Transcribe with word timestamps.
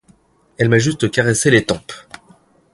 Elle 0.57 0.69
m'a 0.69 0.79
juste 0.79 1.11
caressé 1.11 1.51
les 1.51 1.63
tempes. 1.63 1.93